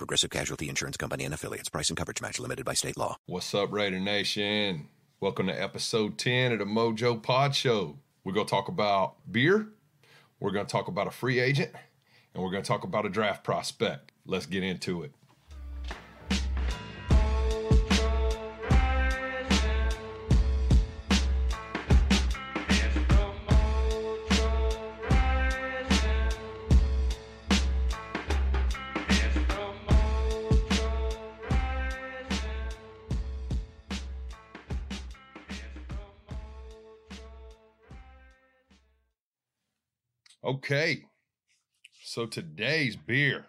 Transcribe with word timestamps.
Progressive 0.00 0.30
Casualty 0.30 0.70
Insurance 0.70 0.96
Company 0.96 1.26
and 1.26 1.34
affiliates. 1.34 1.68
Price 1.68 1.90
and 1.90 1.96
coverage 1.98 2.22
match 2.22 2.40
limited 2.40 2.64
by 2.64 2.72
state 2.72 2.96
law. 2.96 3.18
What's 3.26 3.54
up, 3.54 3.70
Raider 3.70 4.00
Nation? 4.00 4.88
Welcome 5.20 5.48
to 5.48 5.52
episode 5.52 6.16
10 6.16 6.52
of 6.52 6.58
the 6.58 6.64
Mojo 6.64 7.22
Pod 7.22 7.54
Show. 7.54 7.98
We're 8.24 8.32
going 8.32 8.46
to 8.46 8.50
talk 8.50 8.68
about 8.68 9.16
beer, 9.30 9.68
we're 10.40 10.52
going 10.52 10.64
to 10.64 10.72
talk 10.72 10.88
about 10.88 11.06
a 11.06 11.10
free 11.10 11.38
agent, 11.38 11.72
and 12.32 12.42
we're 12.42 12.50
going 12.50 12.62
to 12.62 12.66
talk 12.66 12.82
about 12.82 13.04
a 13.04 13.10
draft 13.10 13.44
prospect. 13.44 14.12
Let's 14.24 14.46
get 14.46 14.64
into 14.64 15.02
it. 15.02 15.12
Okay, 40.62 41.04
so 42.02 42.26
today's 42.26 42.94
beer 42.94 43.46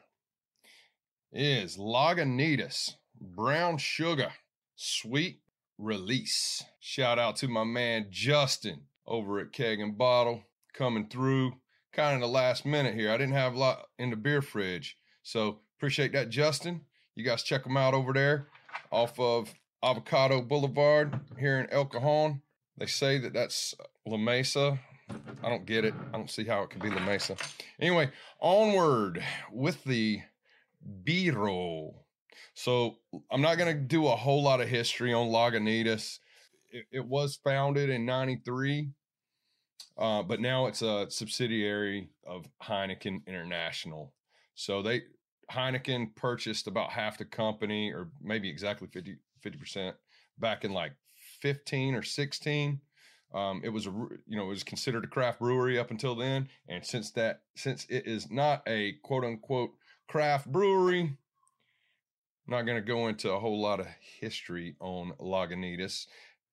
is 1.34 1.76
Lagunitas 1.76 2.94
Brown 3.20 3.78
Sugar 3.78 4.32
Sweet 4.78 5.42
Release. 5.78 6.64
Shout 6.80 7.20
out 7.20 7.36
to 7.38 7.50
my 7.50 7.66
man 7.66 8.08
Justin 8.10 8.84
over 9.06 9.42
at 9.42 9.52
Keg 9.52 9.82
and 9.82 9.98
Bottle 9.98 10.44
coming 10.74 11.10
through 11.10 11.56
kind 11.92 12.16
of 12.16 12.22
the 12.22 12.34
last 12.34 12.66
minute 12.66 12.96
here. 12.96 13.12
I 13.12 13.18
didn't 13.18 13.34
have 13.34 13.56
a 13.56 13.60
lot 13.60 13.90
in 14.00 14.10
the 14.10 14.16
beer 14.16 14.42
fridge, 14.42 14.96
so 15.22 15.60
appreciate 15.78 16.14
that, 16.14 16.30
Justin. 16.30 16.80
You 17.16 17.26
guys 17.26 17.44
check 17.44 17.66
them 17.66 17.76
out 17.76 17.94
over 17.94 18.14
there 18.14 18.48
off 18.90 19.20
of 19.20 19.54
Avocado 19.84 20.42
Boulevard 20.42 21.20
here 21.38 21.60
in 21.60 21.70
El 21.72 21.88
Cajon. 21.88 22.42
They 22.78 22.86
say 22.86 23.18
that 23.18 23.34
that's 23.34 23.76
La 24.06 24.16
Mesa 24.16 24.80
I 25.44 25.50
don't 25.50 25.66
get 25.66 25.86
it. 25.86 25.94
I 26.14 26.18
don't 26.18 26.30
see 26.30 26.46
how 26.46 26.64
it 26.64 26.70
could 26.70 26.82
be 26.82 26.90
La 26.90 27.04
Mesa. 27.04 27.36
Anyway, 27.80 28.12
onward 28.40 29.24
with 29.52 29.84
the 29.84 30.22
B 31.04 31.32
roll. 31.32 32.06
So 32.54 32.98
I'm 33.32 33.42
not 33.42 33.58
going 33.58 33.76
to 33.76 33.82
do 33.82 34.08
a 34.08 34.16
whole 34.16 34.44
lot 34.44 34.62
of 34.62 34.68
history 34.68 35.14
on 35.14 35.28
Lagunitas. 35.28 36.20
It, 36.70 36.86
it 36.92 37.06
was 37.06 37.40
founded 37.44 37.90
in 37.90 38.06
93, 38.06 38.90
uh, 39.98 40.24
but 40.24 40.40
now 40.40 40.68
it's 40.68 40.82
a 40.82 41.10
subsidiary 41.10 42.10
of 42.26 42.46
Heineken 42.64 43.26
International. 43.26 44.14
So 44.56 44.82
they 44.82 45.04
Heineken 45.52 46.16
purchased 46.16 46.68
about 46.68 46.92
half 46.92 47.18
the 47.18 47.26
company, 47.26 47.92
or 47.92 48.10
maybe 48.22 48.50
exactly 48.50 48.88
50 49.42 49.58
percent, 49.58 49.96
back 50.38 50.64
in 50.64 50.72
like 50.72 50.94
15 51.42 51.96
or 51.96 52.04
16 52.04 52.80
um, 53.34 53.62
it 53.64 53.70
was 53.70 53.88
a 53.88 53.92
you 53.92 54.38
know 54.38 54.46
it 54.46 54.50
was 54.50 54.64
considered 54.64 55.04
a 55.04 55.08
craft 55.08 55.40
brewery 55.40 55.80
up 55.80 55.92
until 55.92 56.16
then, 56.16 56.50
and 56.68 56.86
since 56.86 57.12
that 57.12 57.42
since 57.56 57.86
it 57.90 58.06
is 58.06 58.30
not 58.30 58.62
a 58.68 58.94
quote 59.04 59.24
unquote 59.24 59.72
craft 60.08 60.52
brewery, 60.52 61.02
I'm 61.02 61.18
not 62.48 62.64
going 62.64 62.78
to 62.78 62.88
go 62.88 63.08
into 63.08 63.32
a 63.32 63.40
whole 63.40 63.62
lot 63.62 63.80
of 63.80 63.88
history 64.20 64.76
on 64.80 65.14
Lagunitas 65.20 66.08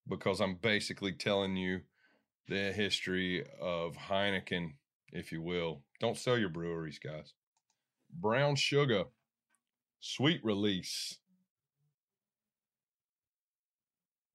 because 0.09 0.41
I'm 0.41 0.55
basically 0.55 1.13
telling 1.13 1.57
you 1.57 1.81
the 2.49 2.73
history 2.73 3.45
of 3.61 3.97
Heineken, 3.97 4.75
if 5.13 5.33
you 5.33 5.43
will. 5.43 5.83
Don't 6.01 6.17
sell 6.17 6.39
your 6.39 6.49
breweries, 6.49 6.99
guys. 6.99 7.35
Brown 8.11 8.55
sugar, 8.55 9.05
sweet 9.99 10.41
release. 10.45 11.19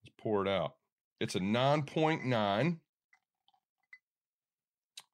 Let's 0.04 0.14
pour 0.18 0.46
it 0.46 0.48
out. 0.50 0.74
It's 1.20 1.34
a 1.34 1.40
9.9. 1.40 2.78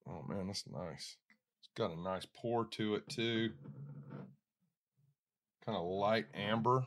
Oh 0.08 0.24
man, 0.28 0.46
that's 0.46 0.64
nice. 0.66 1.16
It's 1.60 1.70
got 1.76 1.92
a 1.92 2.00
nice 2.00 2.26
pour 2.34 2.64
to 2.66 2.94
it 2.96 3.08
too. 3.08 3.50
Kind 5.64 5.76
of 5.76 5.84
light 5.84 6.26
amber. 6.34 6.86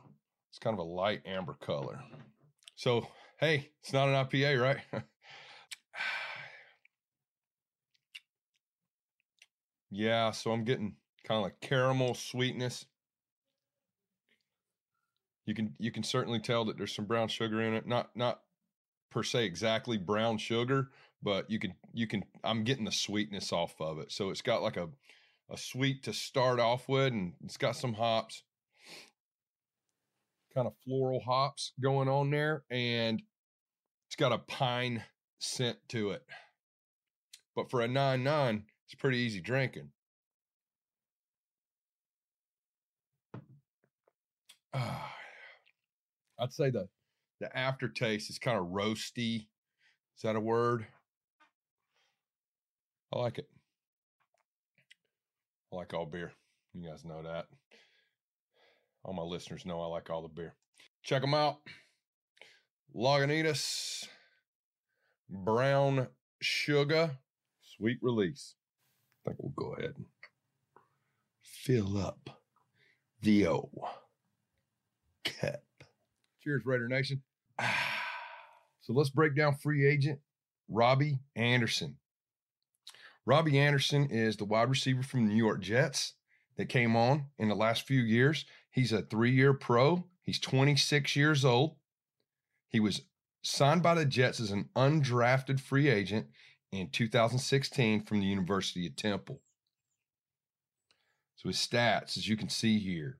It's 0.49 0.59
kind 0.59 0.73
of 0.73 0.79
a 0.79 0.89
light 0.89 1.21
amber 1.25 1.53
color. 1.53 1.99
So, 2.75 3.07
hey, 3.39 3.69
it's 3.81 3.93
not 3.93 4.09
an 4.09 4.15
IPA, 4.25 4.61
right? 4.61 4.79
yeah, 9.91 10.31
so 10.31 10.51
I'm 10.51 10.63
getting 10.63 10.95
kind 11.27 11.37
of 11.37 11.43
like 11.43 11.61
caramel 11.61 12.13
sweetness. 12.13 12.85
You 15.45 15.53
can 15.53 15.75
you 15.77 15.91
can 15.91 16.03
certainly 16.03 16.39
tell 16.39 16.65
that 16.65 16.77
there's 16.77 16.95
some 16.95 17.05
brown 17.05 17.27
sugar 17.27 17.61
in 17.61 17.73
it. 17.73 17.85
Not 17.87 18.15
not 18.15 18.41
per 19.13 19.23
se 19.23 19.45
exactly 19.45 19.97
brown 19.97 20.37
sugar, 20.37 20.89
but 21.21 21.49
you 21.49 21.59
can 21.59 21.75
you 21.93 22.07
can 22.07 22.25
I'm 22.43 22.63
getting 22.63 22.85
the 22.85 22.91
sweetness 22.91 23.53
off 23.53 23.75
of 23.79 23.99
it. 23.99 24.11
So 24.11 24.31
it's 24.31 24.41
got 24.41 24.63
like 24.63 24.77
a 24.77 24.89
a 25.49 25.57
sweet 25.57 26.03
to 26.03 26.13
start 26.13 26.59
off 26.59 26.89
with, 26.89 27.13
and 27.13 27.33
it's 27.45 27.57
got 27.57 27.75
some 27.75 27.93
hops, 27.93 28.43
kind 30.53 30.67
of 30.67 30.73
floral 30.83 31.19
hops 31.19 31.73
going 31.81 32.09
on 32.09 32.31
there, 32.31 32.63
and 32.71 33.21
it's 34.07 34.15
got 34.15 34.31
a 34.31 34.39
pine 34.39 35.03
scent 35.39 35.77
to 35.89 36.11
it. 36.11 36.23
But 37.55 37.69
for 37.69 37.81
a 37.81 37.87
nine 37.87 38.23
nine, 38.23 38.63
it's 38.87 38.95
pretty 38.95 39.19
easy 39.19 39.41
drinking. 39.41 39.91
I'd 44.73 46.51
say 46.51 46.71
the 46.71 46.87
the 47.39 47.55
aftertaste 47.57 48.29
is 48.29 48.39
kind 48.39 48.57
of 48.57 48.67
roasty. 48.67 49.47
Is 50.15 50.21
that 50.23 50.35
a 50.35 50.39
word? 50.39 50.85
I 53.13 53.19
like 53.19 53.37
it. 53.37 53.49
I 55.71 55.75
like 55.75 55.93
all 55.93 56.05
beer. 56.05 56.33
You 56.73 56.89
guys 56.89 57.05
know 57.05 57.21
that. 57.23 57.45
All 59.03 59.13
my 59.13 59.23
listeners 59.23 59.65
know 59.65 59.81
I 59.81 59.87
like 59.87 60.09
all 60.09 60.21
the 60.21 60.29
beer. 60.29 60.55
Check 61.03 61.21
them 61.21 61.33
out. 61.33 61.57
Lagunitas, 62.95 64.07
brown 65.29 66.07
sugar, 66.41 67.11
sweet 67.61 67.97
release. 68.01 68.55
I 69.25 69.29
think 69.29 69.39
we'll 69.41 69.53
go 69.55 69.73
ahead 69.73 69.93
and 69.97 70.05
fill 71.41 71.97
up 71.97 72.29
the 73.21 73.47
O 73.47 73.69
cup. 75.25 75.63
Cheers, 76.43 76.65
Raider 76.65 76.87
Nation. 76.87 77.21
So 78.85 78.91
let's 78.91 79.09
break 79.09 79.33
down 79.33 79.55
free 79.55 79.87
agent 79.87 80.19
Robby 80.67 81.19
Anderson. 81.37 81.95
Robby 83.25 83.57
Anderson 83.57 84.07
is 84.07 84.35
the 84.35 84.43
wide 84.43 84.69
receiver 84.69 85.01
from 85.01 85.21
the 85.21 85.33
New 85.33 85.41
York 85.41 85.61
Jets 85.61 86.15
that 86.57 86.67
came 86.67 86.93
on 86.93 87.27
in 87.39 87.47
the 87.47 87.55
last 87.55 87.87
few 87.87 88.01
years. 88.01 88.43
He's 88.71 88.91
a 88.91 89.01
three 89.01 89.31
year 89.31 89.53
pro. 89.53 90.03
He's 90.21 90.37
26 90.37 91.15
years 91.15 91.45
old. 91.45 91.77
He 92.67 92.81
was 92.81 93.03
signed 93.41 93.83
by 93.83 93.95
the 93.95 94.03
Jets 94.03 94.41
as 94.41 94.51
an 94.51 94.67
undrafted 94.75 95.61
free 95.61 95.87
agent 95.87 96.27
in 96.73 96.89
2016 96.89 98.03
from 98.03 98.19
the 98.19 98.25
University 98.25 98.85
of 98.85 98.97
Temple. 98.97 99.39
So 101.37 101.47
his 101.47 101.55
stats, 101.55 102.17
as 102.17 102.27
you 102.27 102.35
can 102.35 102.49
see 102.49 102.79
here, 102.79 103.19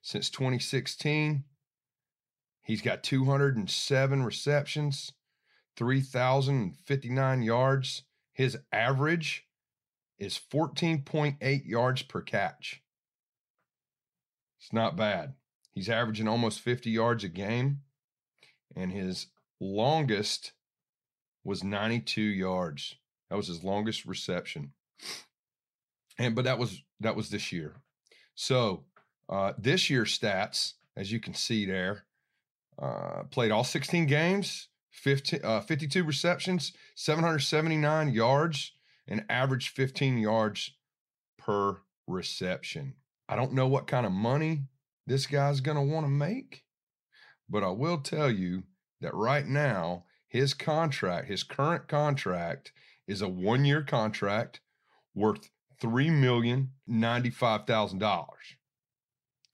since 0.00 0.30
2016, 0.30 1.42
he's 2.62 2.82
got 2.82 3.02
207 3.02 4.22
receptions, 4.22 5.12
3,059 5.76 7.42
yards. 7.42 8.02
His 8.32 8.58
average 8.72 9.46
is 10.18 10.40
14.8 10.50 11.66
yards 11.66 12.02
per 12.02 12.22
catch. 12.22 12.82
It's 14.60 14.72
not 14.72 14.96
bad. 14.96 15.34
He's 15.72 15.88
averaging 15.88 16.28
almost 16.28 16.60
50 16.60 16.90
yards 16.90 17.24
a 17.24 17.28
game, 17.28 17.80
and 18.76 18.92
his 18.92 19.26
longest 19.58 20.52
was 21.44 21.64
92 21.64 22.20
yards. 22.20 22.96
That 23.28 23.36
was 23.36 23.48
his 23.48 23.64
longest 23.64 24.04
reception. 24.04 24.72
And 26.18 26.34
but 26.34 26.44
that 26.44 26.58
was 26.58 26.82
that 27.00 27.16
was 27.16 27.30
this 27.30 27.50
year. 27.50 27.76
So 28.34 28.84
uh, 29.28 29.54
this 29.58 29.88
year's 29.88 30.16
stats, 30.16 30.74
as 30.96 31.10
you 31.10 31.18
can 31.18 31.34
see 31.34 31.64
there, 31.64 32.04
uh, 32.78 33.24
played 33.30 33.50
all 33.50 33.64
16 33.64 34.06
games, 34.06 34.68
15, 34.90 35.40
uh, 35.42 35.60
52 35.60 36.04
receptions, 36.04 36.72
779 36.94 38.12
yards, 38.12 38.72
and 39.06 39.24
averaged 39.28 39.70
15 39.70 40.18
yards 40.18 40.72
per 41.38 41.78
reception. 42.06 42.94
I 43.28 43.36
don't 43.36 43.52
know 43.52 43.66
what 43.66 43.86
kind 43.86 44.06
of 44.06 44.12
money 44.12 44.62
this 45.06 45.26
guy's 45.26 45.60
going 45.60 45.76
to 45.76 45.82
want 45.82 46.06
to 46.06 46.10
make, 46.10 46.64
but 47.48 47.64
I 47.64 47.70
will 47.70 47.98
tell 47.98 48.30
you 48.30 48.64
that 49.00 49.14
right 49.14 49.46
now, 49.46 50.04
his 50.28 50.54
contract, 50.54 51.28
his 51.28 51.42
current 51.42 51.88
contract, 51.88 52.72
is 53.06 53.20
a 53.20 53.28
one 53.28 53.64
year 53.64 53.82
contract 53.82 54.60
worth 55.14 55.50
$3,095,000. 55.82 58.26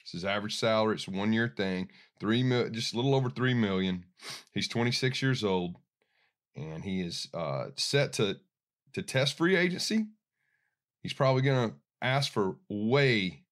It's 0.08 0.12
his 0.14 0.24
average 0.24 0.56
salary. 0.56 0.94
It's 0.94 1.06
a 1.06 1.10
one 1.10 1.34
year 1.34 1.52
thing. 1.54 1.90
Three 2.18 2.42
mil, 2.42 2.70
just 2.70 2.94
a 2.94 2.96
little 2.96 3.14
over 3.14 3.28
three 3.28 3.52
million. 3.52 4.06
He's 4.54 4.66
26 4.66 5.20
years 5.20 5.44
old, 5.44 5.76
and 6.56 6.82
he 6.82 7.02
is 7.02 7.28
uh, 7.34 7.66
set 7.76 8.14
to 8.14 8.38
to 8.94 9.02
test 9.02 9.36
free 9.36 9.54
agency. 9.54 10.06
He's 11.02 11.12
probably 11.12 11.42
going 11.42 11.68
to 11.68 11.76
ask 12.00 12.32
for 12.32 12.56
way 12.70 13.42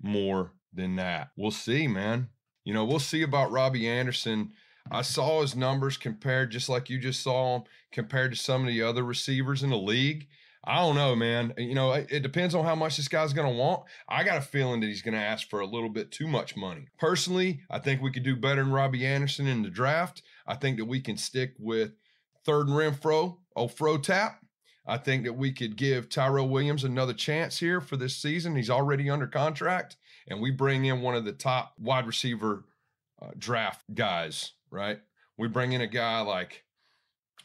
more 0.00 0.52
than 0.72 0.96
that. 0.96 1.32
We'll 1.36 1.50
see, 1.50 1.86
man. 1.86 2.30
You 2.64 2.72
know, 2.72 2.86
we'll 2.86 2.98
see 2.98 3.20
about 3.20 3.52
Robby 3.52 3.86
Anderson. 3.86 4.52
I 4.90 5.02
saw 5.02 5.42
his 5.42 5.54
numbers 5.54 5.98
compared, 5.98 6.52
just 6.52 6.70
like 6.70 6.88
you 6.88 7.00
just 7.00 7.22
saw 7.22 7.56
him, 7.56 7.64
compared 7.92 8.32
to 8.32 8.38
some 8.38 8.62
of 8.62 8.68
the 8.68 8.80
other 8.80 9.04
receivers 9.04 9.62
in 9.62 9.68
the 9.68 9.76
league. 9.76 10.26
I 10.64 10.76
don't 10.76 10.94
know, 10.94 11.16
man. 11.16 11.54
You 11.58 11.74
know, 11.74 11.92
it, 11.92 12.06
it 12.10 12.20
depends 12.20 12.54
on 12.54 12.64
how 12.64 12.76
much 12.76 12.96
this 12.96 13.08
guy's 13.08 13.32
going 13.32 13.52
to 13.52 13.58
want. 13.58 13.82
I 14.08 14.22
got 14.22 14.38
a 14.38 14.42
feeling 14.42 14.80
that 14.80 14.86
he's 14.86 15.02
going 15.02 15.14
to 15.14 15.20
ask 15.20 15.48
for 15.50 15.60
a 15.60 15.66
little 15.66 15.88
bit 15.88 16.12
too 16.12 16.28
much 16.28 16.56
money. 16.56 16.86
Personally, 16.98 17.62
I 17.68 17.80
think 17.80 18.00
we 18.00 18.12
could 18.12 18.22
do 18.22 18.36
better 18.36 18.62
than 18.62 18.72
Robby 18.72 19.04
Anderson 19.04 19.48
in 19.48 19.62
the 19.62 19.70
draft. 19.70 20.22
I 20.46 20.54
think 20.54 20.78
that 20.78 20.84
we 20.84 21.00
can 21.00 21.16
stick 21.16 21.54
with 21.58 21.92
third 22.44 22.68
and 22.68 22.76
Renfrow, 22.76 23.38
oh 23.56 23.68
Fro 23.68 23.98
Tap. 23.98 24.40
I 24.86 24.98
think 24.98 25.24
that 25.24 25.34
we 25.34 25.52
could 25.52 25.76
give 25.76 26.08
Tyrell 26.08 26.48
Williams 26.48 26.84
another 26.84 27.14
chance 27.14 27.58
here 27.58 27.80
for 27.80 27.96
this 27.96 28.16
season. 28.16 28.56
He's 28.56 28.70
already 28.70 29.08
under 29.08 29.28
contract, 29.28 29.96
and 30.28 30.40
we 30.40 30.50
bring 30.50 30.84
in 30.84 31.02
one 31.02 31.14
of 31.14 31.24
the 31.24 31.32
top 31.32 31.74
wide 31.78 32.06
receiver 32.06 32.64
uh, 33.20 33.30
draft 33.38 33.82
guys, 33.94 34.52
right? 34.70 34.98
We 35.38 35.48
bring 35.48 35.72
in 35.72 35.80
a 35.80 35.86
guy 35.86 36.20
like 36.20 36.64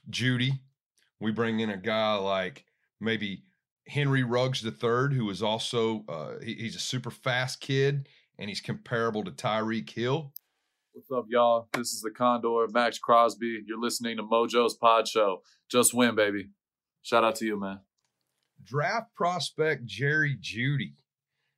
Jeudy. 0.10 0.60
We 1.20 1.32
bring 1.32 1.60
in 1.60 1.70
a 1.70 1.78
guy 1.78 2.16
like 2.16 2.66
maybe 3.00 3.44
Henry 3.88 4.24
Ruggs 4.24 4.66
III, 4.66 5.16
who 5.16 5.30
is 5.30 5.42
also 5.42 6.04
uh, 6.10 6.34
he, 6.44 6.56
he's 6.56 6.76
a 6.76 6.80
super 6.80 7.12
fast 7.12 7.62
kid 7.62 8.10
and 8.38 8.50
he's 8.50 8.62
comparable 8.62 9.24
to 9.24 9.32
Tyreek 9.32 9.90
Hill. 9.90 10.34
What's 10.94 11.12
up, 11.12 11.26
y'all? 11.30 11.70
This 11.74 11.94
is 11.94 12.02
the 12.02 12.10
Condor, 12.10 12.68
Maxx 12.72 12.98
Crosby. 12.98 13.64
You're 13.66 13.80
listening 13.80 14.18
to 14.18 14.24
Mojo's 14.24 14.74
Pod 14.74 15.08
Show. 15.08 15.44
Just 15.70 15.94
win, 15.94 16.16
baby. 16.16 16.50
Shout 17.04 17.24
out 17.24 17.36
to 17.36 17.46
you, 17.46 17.60
man. 17.60 17.82
Draft 18.64 19.14
prospect 19.16 19.86
Jerry 19.86 20.38
Jeudy. 20.42 20.96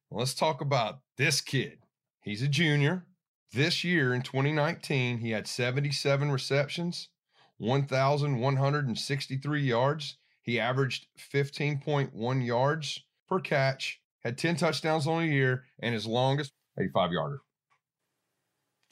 Well, 0.10 0.20
let's 0.20 0.34
talk 0.34 0.62
about 0.62 1.00
this 1.18 1.42
kid. 1.42 1.80
He's 2.22 2.42
a 2.42 2.48
junior. 2.48 3.06
This 3.52 3.84
year 3.84 4.14
in 4.14 4.22
2019, 4.22 5.18
he 5.18 5.32
had 5.32 5.48
77 5.48 6.32
receptions, 6.32 7.10
1,163 7.58 9.62
yards, 9.62 10.19
he 10.50 10.60
averaged 10.60 11.06
15.1 11.32 12.46
yards 12.46 13.04
per 13.28 13.40
catch, 13.40 14.02
had 14.24 14.38
10 14.38 14.56
touchdowns 14.56 15.06
on 15.06 15.24
a 15.24 15.28
year, 15.28 15.66
and 15.80 15.94
his 15.94 16.08
longest 16.08 16.52
85 16.80 17.12
yarder. 17.12 17.42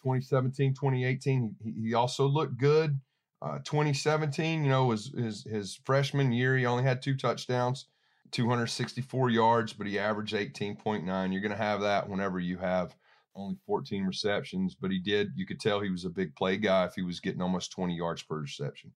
2017, 0.03 0.75
2018, 0.75 1.55
he, 1.63 1.87
he 1.87 1.93
also 1.95 2.27
looked 2.27 2.57
good. 2.57 2.99
Uh, 3.41 3.57
2017, 3.63 4.63
you 4.63 4.69
know, 4.69 4.85
was 4.85 5.11
his 5.15 5.43
his 5.43 5.79
freshman 5.83 6.31
year. 6.31 6.57
He 6.57 6.65
only 6.65 6.83
had 6.83 7.01
two 7.01 7.15
touchdowns, 7.15 7.87
264 8.31 9.29
yards, 9.29 9.73
but 9.73 9.87
he 9.87 9.99
averaged 9.99 10.33
18.9. 10.33 11.31
You're 11.31 11.41
going 11.41 11.51
to 11.51 11.57
have 11.57 11.81
that 11.81 12.07
whenever 12.07 12.39
you 12.39 12.57
have 12.57 12.95
only 13.35 13.57
14 13.65 14.05
receptions, 14.05 14.75
but 14.75 14.91
he 14.91 14.99
did. 14.99 15.31
You 15.35 15.45
could 15.45 15.59
tell 15.59 15.79
he 15.79 15.91
was 15.91 16.05
a 16.05 16.09
big 16.09 16.35
play 16.35 16.57
guy 16.57 16.85
if 16.85 16.95
he 16.95 17.03
was 17.03 17.19
getting 17.19 17.41
almost 17.41 17.71
20 17.71 17.95
yards 17.95 18.23
per 18.23 18.39
reception. 18.39 18.93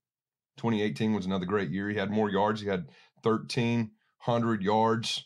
2018 0.58 1.14
was 1.14 1.26
another 1.26 1.46
great 1.46 1.70
year. 1.70 1.90
He 1.90 1.98
had 1.98 2.12
more 2.12 2.30
yards. 2.30 2.62
He 2.62 2.68
had 2.68 2.88
1,300 3.24 4.62
yards, 4.62 5.26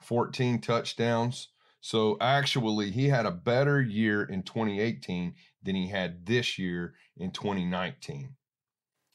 14 0.00 0.60
touchdowns. 0.60 1.48
So 1.80 2.18
actually, 2.20 2.90
he 2.90 3.08
had 3.08 3.26
a 3.26 3.30
better 3.30 3.80
year 3.80 4.22
in 4.22 4.42
2018 4.42 5.34
than 5.62 5.74
he 5.74 5.88
had 5.88 6.26
this 6.26 6.58
year 6.58 6.94
in 7.16 7.30
2019. 7.30 8.34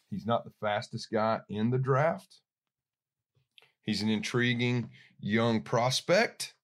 He's 0.10 0.25
not 0.25 0.46
the 0.46 0.54
fastest 0.62 1.12
guy 1.12 1.42
in 1.50 1.70
the 1.70 1.77
draft. 1.77 2.42
He's 3.84 4.01
an 4.01 4.10
intriguing 4.10 4.89
young 5.20 5.62
prospect, 5.62 6.56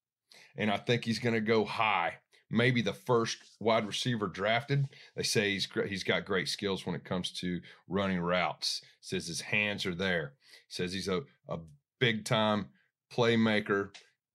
and 0.56 0.72
I 0.72 0.78
think 0.78 1.06
he's 1.06 1.20
going 1.20 1.36
to 1.36 1.42
go 1.42 1.66
high 1.66 2.21
maybe 2.52 2.82
the 2.82 2.94
first 2.94 3.38
wide 3.60 3.88
receiver 3.88 4.28
drafted. 4.28 4.88
They 5.16 5.24
say 5.24 5.52
he's 5.52 5.68
he's 5.88 6.04
got 6.04 6.26
great 6.26 6.48
skills 6.48 6.86
when 6.86 6.96
it 6.96 7.06
comes 7.06 7.32
to 7.40 7.62
running 7.88 8.20
routes. 8.20 8.82
Says 9.00 9.28
his 9.28 9.42
hands 9.42 9.86
are 9.86 9.96
there. 9.96 10.34
Says 10.68 10.94
he's 10.94 11.08
a, 11.08 11.22
a 11.50 11.60
big 12.00 12.26
time 12.26 12.68
playmaker, 13.12 13.90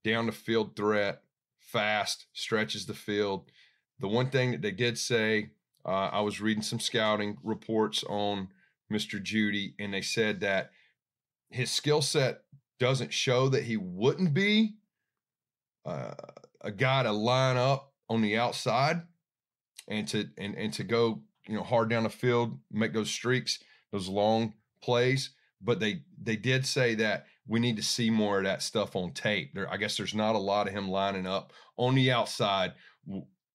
down 0.04 0.26
the 0.26 0.32
field 0.32 0.76
threat, 0.76 1.22
fast, 1.58 2.26
stretches 2.32 2.86
the 2.86 2.94
field. 2.94 3.50
The 4.00 4.08
one 4.08 4.30
thing 4.30 4.52
that 4.52 4.62
they 4.62 4.72
did 4.72 4.98
say, 4.98 5.50
uh, 5.84 6.10
I 6.12 6.20
was 6.20 6.40
reading 6.40 6.62
some 6.62 6.80
scouting 6.80 7.38
reports 7.42 8.04
on 8.04 8.48
Mr. 8.92 9.22
Jeudy, 9.22 9.74
and 9.78 9.94
they 9.94 10.02
said 10.02 10.40
that 10.40 10.70
his 11.50 11.70
skill 11.70 12.02
set 12.02 12.42
doesn't 12.78 13.12
show 13.12 13.48
that 13.48 13.64
he 13.64 13.76
wouldn't 13.76 14.34
be 14.34 14.74
uh, 15.86 16.14
a 16.60 16.70
guy 16.70 17.02
to 17.02 17.12
line 17.12 17.56
up 17.56 17.92
on 18.08 18.22
the 18.22 18.36
outside 18.36 19.02
and 19.88 20.06
to 20.08 20.28
and, 20.38 20.54
and 20.56 20.72
to 20.72 20.84
go 20.84 21.22
you 21.48 21.54
know 21.54 21.62
hard 21.62 21.88
down 21.90 22.02
the 22.04 22.10
field 22.10 22.58
make 22.70 22.92
those 22.92 23.10
streaks 23.10 23.58
those 23.92 24.08
long 24.08 24.52
plays. 24.82 25.30
But 25.62 25.80
they 25.80 26.02
they 26.20 26.36
did 26.36 26.66
say 26.66 26.94
that 26.96 27.26
we 27.46 27.60
need 27.60 27.76
to 27.76 27.82
see 27.82 28.10
more 28.10 28.38
of 28.38 28.44
that 28.44 28.62
stuff 28.62 28.96
on 28.96 29.12
tape. 29.12 29.54
There 29.54 29.70
i 29.72 29.76
guess 29.76 29.96
there's 29.96 30.14
not 30.14 30.34
a 30.34 30.38
lot 30.38 30.66
of 30.66 30.72
him 30.72 30.88
lining 30.88 31.26
up 31.26 31.52
on 31.76 31.94
the 31.94 32.10
outside 32.10 32.72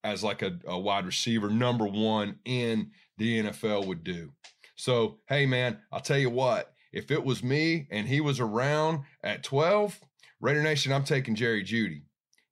as 0.04 0.24
like 0.24 0.42
a, 0.42 0.58
a 0.66 0.78
wide 0.78 1.06
receiver, 1.06 1.48
number 1.48 1.86
one 1.86 2.38
in 2.44 2.90
the 3.18 3.42
NFL 3.42 3.86
would 3.86 4.02
do. 4.02 4.32
So, 4.74 5.18
hey, 5.28 5.46
man, 5.46 5.78
I'll 5.92 6.00
tell 6.00 6.18
you 6.18 6.30
what, 6.30 6.74
if 6.92 7.10
it 7.10 7.22
was 7.22 7.42
me 7.42 7.86
and 7.90 8.06
he 8.06 8.20
was 8.20 8.40
around 8.40 9.04
at 9.22 9.42
12, 9.44 10.00
Raider 10.40 10.62
Nation, 10.62 10.92
I'm 10.92 11.04
taking 11.04 11.34
Jerry 11.34 11.62
Jeudy 11.62 12.02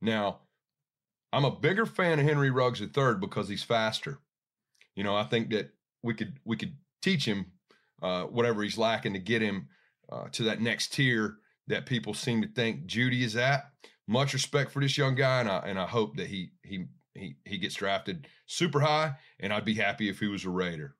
Now, 0.00 0.40
I'm 1.32 1.44
a 1.44 1.50
bigger 1.50 1.86
fan 1.86 2.18
of 2.18 2.26
Henry 2.26 2.50
Ruggs 2.50 2.80
III 2.80 3.14
because 3.20 3.48
he's 3.48 3.62
faster. 3.62 4.18
You 4.94 5.04
know, 5.04 5.14
I 5.14 5.24
think 5.24 5.50
that 5.50 5.70
we 6.02 6.14
could 6.14 6.38
we 6.44 6.56
could 6.56 6.76
teach 7.02 7.24
him 7.24 7.46
uh, 8.02 8.24
whatever 8.24 8.62
he's 8.62 8.78
lacking 8.78 9.12
to 9.12 9.18
get 9.18 9.42
him 9.42 9.68
uh, 10.10 10.24
to 10.32 10.44
that 10.44 10.60
next 10.60 10.92
tier 10.92 11.36
that 11.68 11.86
people 11.86 12.14
seem 12.14 12.42
to 12.42 12.48
think 12.48 12.86
Jeudy 12.86 13.22
is 13.22 13.36
at. 13.36 13.70
Much 14.08 14.32
respect 14.32 14.72
for 14.72 14.80
this 14.80 14.98
young 14.98 15.14
guy, 15.14 15.40
and 15.40 15.48
I 15.48 15.58
and 15.58 15.78
I 15.78 15.86
hope 15.86 16.16
that 16.16 16.26
he 16.26 16.50
he 16.64 16.86
he 17.14 17.36
he 17.44 17.58
gets 17.58 17.76
drafted 17.76 18.26
super 18.46 18.80
high, 18.80 19.14
and 19.38 19.52
I'd 19.52 19.64
be 19.64 19.74
happy 19.74 20.08
if 20.08 20.18
he 20.18 20.26
was 20.26 20.44
a 20.44 20.50
Raider. 20.50 20.96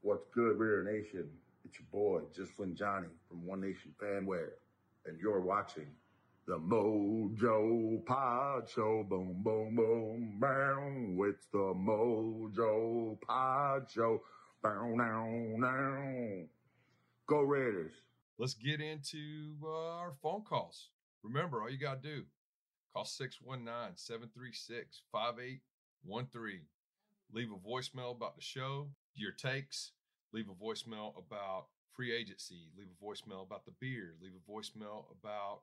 What's 0.00 0.24
good, 0.34 0.58
Raider 0.58 0.82
Nation? 0.82 1.28
It's 1.66 1.78
your 1.78 1.86
boy, 1.92 2.22
Just 2.34 2.52
Flynn 2.52 2.74
Johnny 2.74 3.08
from 3.28 3.44
One 3.44 3.60
Nation 3.60 3.92
Fanware, 4.02 4.52
and 5.04 5.20
you're 5.20 5.40
watching 5.40 5.86
the 6.50 6.58
Mojo 6.58 8.04
Pod 8.04 8.68
Show. 8.68 9.06
Boom, 9.08 9.36
boom, 9.44 9.76
boom, 9.76 10.40
boom. 10.40 11.28
It's 11.28 11.46
the 11.52 11.58
Mojo 11.58 13.20
Pod 13.20 13.88
Show. 13.88 14.20
Bow, 14.60 14.92
now, 14.96 15.28
now. 15.58 16.42
Go 17.28 17.42
Raiders. 17.42 17.92
Let's 18.36 18.54
get 18.54 18.80
into 18.80 19.54
uh, 19.62 19.98
our 19.98 20.14
phone 20.20 20.42
calls. 20.42 20.88
Remember, 21.22 21.62
all 21.62 21.70
you 21.70 21.78
got 21.78 22.02
to 22.02 22.08
do, 22.16 22.24
call 22.92 23.04
619 23.04 23.96
736 23.96 25.02
5813. 25.12 26.62
Leave 27.32 27.50
a 27.52 27.68
voicemail 27.68 28.10
about 28.10 28.34
the 28.34 28.42
show, 28.42 28.88
your 29.14 29.30
takes. 29.30 29.92
Leave 30.32 30.48
a 30.48 30.64
voicemail 30.64 31.12
about 31.16 31.66
free 31.94 32.12
agency. 32.12 32.70
Leave 32.76 32.88
a 32.90 33.04
voicemail 33.04 33.46
about 33.46 33.66
the 33.66 33.72
beer. 33.78 34.14
Leave 34.20 34.32
a 34.34 34.50
voicemail 34.50 35.04
about 35.16 35.60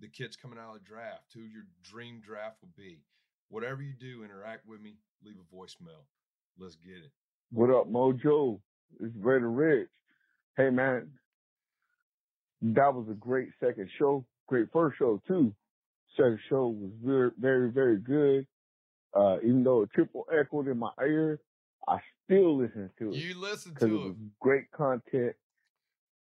the 0.00 0.08
kids 0.08 0.36
coming 0.36 0.58
out 0.58 0.74
of 0.76 0.82
the 0.82 0.88
draft, 0.88 1.32
who 1.34 1.40
your 1.40 1.64
dream 1.82 2.20
draft 2.24 2.56
will 2.62 2.70
be. 2.76 3.00
Whatever 3.48 3.82
you 3.82 3.94
do, 3.98 4.24
interact 4.24 4.66
with 4.66 4.80
me. 4.80 4.96
Leave 5.24 5.36
a 5.36 5.54
voicemail. 5.56 6.04
Let's 6.58 6.76
get 6.76 6.96
it. 6.96 7.10
What 7.50 7.70
up, 7.70 7.90
Mojo? 7.90 8.60
It's 9.00 9.14
Raider 9.16 9.50
Rich. 9.50 9.88
Hey, 10.56 10.70
man, 10.70 11.08
that 12.62 12.94
was 12.94 13.06
a 13.10 13.14
great 13.14 13.48
second 13.60 13.88
show. 13.98 14.24
Great 14.46 14.68
first 14.72 14.98
show 14.98 15.20
too. 15.26 15.54
Second 16.16 16.40
show 16.48 16.68
was 16.68 16.90
very, 17.02 17.30
very, 17.38 17.70
very 17.70 17.98
good. 17.98 18.46
Uh, 19.14 19.38
even 19.38 19.62
though 19.64 19.82
it 19.82 19.90
triple 19.94 20.26
echoed 20.32 20.68
in 20.68 20.78
my 20.78 20.90
ear, 21.00 21.40
I 21.86 21.98
still 22.24 22.58
listen 22.58 22.90
to 22.98 23.10
it. 23.10 23.16
You 23.16 23.38
listen 23.40 23.74
to 23.76 23.86
it 23.86 24.08
it. 24.08 24.16
great 24.40 24.70
content. 24.70 25.34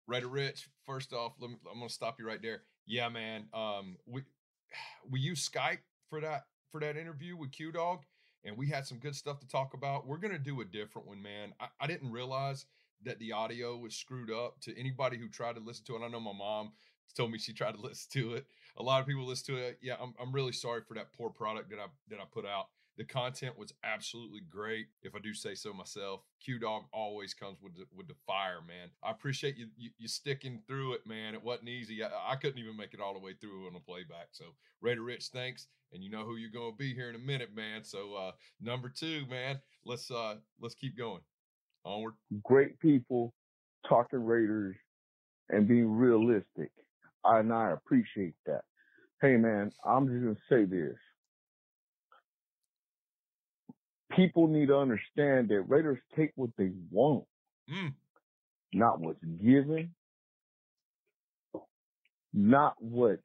Raider 0.07 0.29
Rich, 0.29 0.69
first 0.87 1.13
off, 1.13 1.33
let 1.41 1.51
me, 1.51 1.57
I'm 1.71 1.79
going 1.79 1.89
to 1.89 1.95
stop 1.95 2.17
you 2.19 2.27
right 2.27 2.41
there. 2.41 2.63
Yeah, 2.87 3.09
man. 3.09 3.47
Um, 3.53 3.97
we 4.07 4.23
we 5.11 5.21
used 5.21 5.53
Skype 5.53 5.79
for 6.09 6.21
that 6.21 6.47
for 6.71 6.81
that 6.81 6.97
interview 6.97 7.37
with 7.37 7.53
Q 7.53 7.73
Dog, 7.73 8.01
and 8.45 8.57
we 8.57 8.69
had 8.69 8.87
some 8.87 8.99
good 8.99 9.15
stuff 9.15 9.41
to 9.41 9.49
talk 9.49 9.75
about. 9.75 10.07
We're 10.07 10.19
gonna 10.19 10.39
do 10.39 10.61
a 10.61 10.65
different 10.65 11.07
one, 11.07 11.23
man. 11.23 11.53
I, 11.61 11.67
I 11.81 11.87
didn't 11.87 12.13
realize 12.13 12.67
that 13.05 13.19
the 13.19 13.33
audio 13.33 13.77
was 13.77 13.95
screwed 13.95 14.31
up. 14.31 14.61
To 14.63 14.79
anybody 14.79 15.19
who 15.19 15.29
tried 15.29 15.57
to 15.57 15.61
listen 15.63 15.85
to 15.87 15.97
it, 15.97 16.05
I 16.05 16.09
know 16.09 16.21
my 16.21 16.33
mom 16.33 16.73
told 17.15 17.31
me 17.31 17.39
she 17.39 17.53
tried 17.53 17.75
to 17.75 17.81
listen 17.83 18.09
to 18.13 18.35
it. 18.35 18.47
A 18.77 18.83
lot 18.83 19.01
of 19.01 19.07
people 19.07 19.25
listen 19.25 19.55
to 19.55 19.61
it. 19.61 19.79
Yeah, 19.83 19.97
I'm 20.01 20.15
I'm 20.21 20.33
really 20.33 20.53
sorry 20.53 20.83
for 20.87 20.95
that 20.95 21.13
poor 21.13 21.31
product 21.31 21.71
that 21.71 21.79
I 21.79 21.87
that 22.11 22.21
I 22.21 22.25
put 22.31 22.47
out. 22.47 22.67
The 22.97 23.05
content 23.05 23.59
was 23.59 23.75
absolutely 23.85 24.41
great, 24.49 24.87
if 25.03 25.15
I 25.15 25.19
do 25.19 25.35
say 25.35 25.55
so 25.55 25.73
myself. 25.73 26.23
Q 26.43 26.59
Dog 26.59 26.85
always 26.95 27.35
comes 27.35 27.59
with 27.63 27.77
the, 27.77 27.85
with 27.95 28.09
the 28.09 28.15
fire, 28.27 28.61
man. 28.67 28.89
I 29.03 29.11
appreciate 29.11 29.59
you, 29.59 29.67
you, 29.77 29.91
you 29.99 30.09
sticking 30.09 30.63
through 30.67 30.95
it, 30.95 31.07
man. 31.07 31.35
It 31.35 31.45
wasn't 31.45 31.69
easy. 31.69 32.03
I, 32.03 32.09
I 32.33 32.37
couldn't 32.37 32.59
even 32.59 32.77
make 32.77 32.95
it 32.95 33.01
all 33.01 33.13
the 33.13 33.21
way 33.21 33.35
through 33.39 33.67
on 33.67 33.75
the 33.75 33.81
playback. 33.81 34.29
So 34.33 34.47
Raider 34.81 35.03
Rich, 35.03 35.27
thanks, 35.27 35.67
and 35.93 36.03
you 36.03 36.11
know 36.11 36.25
who 36.25 36.37
you're 36.37 36.51
gonna 36.51 36.75
be 36.75 36.95
here 36.95 37.11
in 37.11 37.17
a 37.17 37.19
minute, 37.19 37.55
man. 37.55 37.85
So 37.85 38.15
uh, 38.15 38.33
number 38.63 38.89
two, 38.89 39.27
man, 39.29 39.61
let's 39.85 40.11
uh 40.11 40.37
let's 40.61 40.75
keep 40.75 40.97
going. 40.97 41.21
Onward. 41.85 42.15
Great 42.43 42.81
people 42.81 43.35
talking 43.89 44.25
Raiders 44.25 44.77
and 45.51 45.69
being 45.69 45.91
realistic. 45.91 46.71
I, 47.25 47.41
and 47.41 47.53
I 47.53 47.73
appreciate 47.73 48.35
that. 48.47 48.63
Hey, 49.21 49.37
man, 49.37 49.71
I'm 49.85 50.07
just 50.07 50.23
gonna 50.23 50.37
say 50.49 50.65
this. 50.65 50.97
People 54.15 54.47
need 54.47 54.67
to 54.69 54.77
understand 54.77 55.49
that 55.49 55.63
Raiders 55.69 55.99
take 56.17 56.33
what 56.37 56.51
they 56.57 56.71
want, 56.91 57.25
Mm. 57.69 57.95
not 58.73 59.01
what's 59.01 59.23
given, 59.25 59.95
not 62.33 62.81
what's 62.81 63.23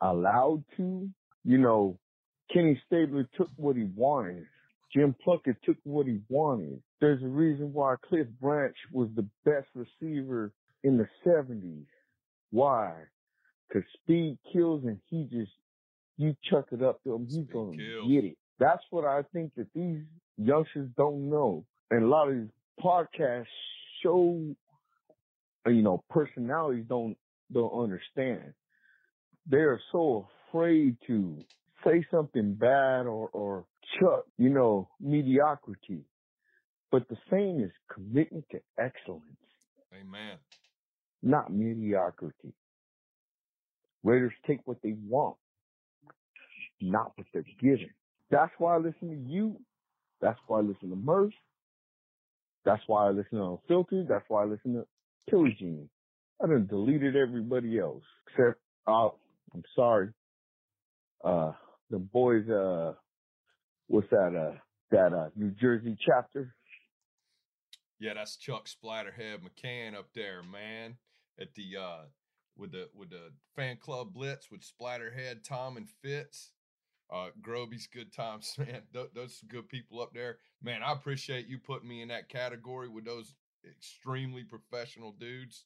allowed 0.00 0.64
to. 0.76 1.08
You 1.44 1.58
know, 1.58 1.98
Kenny 2.52 2.80
Stabler 2.86 3.28
took 3.36 3.50
what 3.56 3.76
he 3.76 3.84
wanted. 3.94 4.46
Jim 4.94 5.14
Plunkett 5.22 5.56
took 5.64 5.76
what 5.84 6.06
he 6.06 6.20
wanted. 6.28 6.82
There's 7.00 7.22
a 7.22 7.28
reason 7.28 7.72
why 7.72 7.96
Cliff 8.08 8.26
Branch 8.40 8.76
was 8.92 9.08
the 9.14 9.28
best 9.44 9.68
receiver 9.74 10.52
in 10.84 10.96
the 10.96 11.08
70s. 11.24 11.86
Why? 12.50 12.94
Cause 13.72 13.82
speed 14.02 14.38
kills 14.52 14.84
and 14.84 15.00
he 15.10 15.24
just, 15.24 15.52
you 16.16 16.36
chuck 16.48 16.68
it 16.72 16.82
up 16.82 17.02
to 17.02 17.14
him, 17.14 17.26
he's 17.26 17.46
gonna 17.48 17.76
get 18.08 18.24
it. 18.24 18.38
That's 18.58 18.82
what 18.90 19.04
I 19.04 19.22
think 19.32 19.54
that 19.56 19.66
these 19.74 20.00
youngsters 20.38 20.88
don't 20.96 21.28
know. 21.28 21.64
And 21.90 22.04
a 22.04 22.06
lot 22.06 22.28
of 22.28 22.34
these 22.34 22.50
podcasts 22.82 23.46
show, 24.02 24.54
you 25.66 25.82
know, 25.82 26.02
personalities 26.10 26.84
don't, 26.88 27.16
don't 27.52 27.72
understand. 27.72 28.54
They're 29.46 29.80
so 29.92 30.26
afraid 30.48 30.96
to 31.06 31.38
say 31.84 32.04
something 32.10 32.54
bad 32.54 33.06
or, 33.06 33.28
or 33.32 33.64
chuck, 34.00 34.24
you 34.38 34.48
know, 34.48 34.88
mediocrity. 35.00 36.04
But 36.90 37.08
the 37.08 37.16
same 37.30 37.62
is 37.62 37.70
commitment 37.92 38.44
to 38.52 38.60
excellence, 38.78 39.24
Amen. 39.92 40.38
not 41.22 41.52
mediocrity. 41.52 42.52
Raiders 44.02 44.32
take 44.46 44.60
what 44.64 44.78
they 44.82 44.94
want, 45.08 45.36
not 46.80 47.12
what 47.16 47.26
they're 47.32 47.44
given. 47.60 47.90
That's 48.30 48.52
why 48.58 48.74
I 48.74 48.78
listen 48.78 49.08
to 49.10 49.30
you. 49.30 49.56
That's 50.20 50.38
why 50.46 50.58
I 50.58 50.62
listen 50.62 50.90
to 50.90 50.96
Murph. 50.96 51.32
That's 52.64 52.82
why 52.86 53.06
I 53.06 53.10
listen 53.10 53.38
to 53.38 53.58
Unfiltered. 53.62 54.08
That's 54.08 54.24
why 54.28 54.42
I 54.42 54.46
listen 54.46 54.74
to 54.74 54.86
Killer 55.30 55.50
Genie. 55.58 55.88
I 56.42 56.46
done 56.46 56.66
deleted 56.66 57.16
everybody 57.16 57.78
else 57.78 58.02
except, 58.26 58.60
uh, 58.86 59.08
I'm 59.54 59.62
sorry. 59.74 60.10
Uh, 61.24 61.52
the 61.90 61.98
boys, 61.98 62.48
uh, 62.48 62.94
what's 63.86 64.10
that, 64.10 64.34
uh, 64.36 64.58
that, 64.90 65.12
uh, 65.12 65.28
New 65.36 65.50
Jersey 65.50 65.96
chapter? 66.04 66.54
Yeah, 67.98 68.14
that's 68.14 68.36
Chuck 68.36 68.66
Splatterhead 68.66 69.38
McCann 69.40 69.94
up 69.94 70.08
there, 70.14 70.42
man. 70.42 70.96
At 71.40 71.54
the 71.54 71.76
uh 71.80 72.04
with 72.56 72.72
the 72.72 72.88
with 72.94 73.10
the 73.10 73.30
fan 73.54 73.76
club 73.76 74.12
blitz 74.12 74.50
with 74.50 74.62
Splatterhead, 74.62 75.44
Tom 75.44 75.76
and 75.76 75.88
Fitz. 76.02 76.52
Uh 77.12 77.28
Groby's 77.40 77.86
good 77.86 78.12
times, 78.12 78.54
man. 78.58 78.82
Th- 78.92 79.10
those 79.14 79.42
good 79.48 79.68
people 79.68 80.00
up 80.00 80.12
there. 80.12 80.38
Man, 80.62 80.82
I 80.82 80.92
appreciate 80.92 81.46
you 81.46 81.58
putting 81.58 81.88
me 81.88 82.02
in 82.02 82.08
that 82.08 82.28
category 82.28 82.88
with 82.88 83.04
those 83.04 83.34
extremely 83.68 84.44
professional 84.44 85.12
dudes 85.12 85.64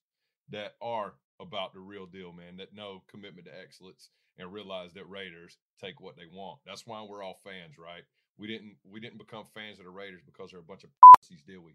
that 0.51 0.75
are 0.81 1.15
about 1.41 1.73
the 1.73 1.81
real 1.81 2.07
deal, 2.07 2.33
man, 2.33 2.57
that 2.59 2.75
know 2.75 3.03
commitment 3.09 3.47
to 3.47 3.53
excellence 3.59 4.11
and 4.39 4.53
realize 4.53 4.93
that 4.95 5.09
Raiders 5.09 5.59
take 5.81 6.01
what 6.01 6.17
they 6.17 6.27
want. 6.33 6.61
That's 6.67 6.87
why 6.87 7.03
we're 7.03 7.23
all 7.23 7.41
fans, 7.45 7.79
right? 7.79 8.03
We 8.39 8.47
didn't 8.47 8.77
we 8.85 9.01
didn't 9.01 9.19
become 9.19 9.45
fans 9.55 9.79
of 9.79 9.85
the 9.85 9.91
Raiders 9.91 10.23
because 10.25 10.51
they're 10.51 10.61
a 10.61 10.65
bunch 10.65 10.85
of 10.85 10.91
pussies, 11.19 11.43
did 11.47 11.59
we? 11.59 11.73